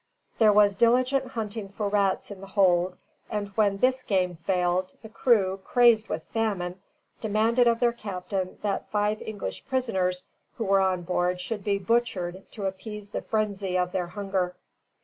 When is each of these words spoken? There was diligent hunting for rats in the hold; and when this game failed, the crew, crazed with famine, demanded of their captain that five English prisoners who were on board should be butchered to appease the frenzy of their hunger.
There 0.39 0.51
was 0.51 0.73
diligent 0.75 1.27
hunting 1.33 1.69
for 1.69 1.87
rats 1.87 2.31
in 2.31 2.41
the 2.41 2.47
hold; 2.47 2.97
and 3.29 3.49
when 3.49 3.77
this 3.77 4.01
game 4.01 4.37
failed, 4.37 4.93
the 5.03 5.09
crew, 5.09 5.59
crazed 5.63 6.09
with 6.09 6.23
famine, 6.33 6.81
demanded 7.21 7.67
of 7.67 7.79
their 7.79 7.91
captain 7.93 8.57
that 8.63 8.89
five 8.89 9.21
English 9.21 9.63
prisoners 9.67 10.23
who 10.57 10.63
were 10.65 10.81
on 10.81 11.03
board 11.03 11.39
should 11.39 11.63
be 11.63 11.77
butchered 11.77 12.51
to 12.53 12.65
appease 12.65 13.11
the 13.11 13.21
frenzy 13.21 13.77
of 13.77 13.91
their 13.91 14.07
hunger. 14.07 14.55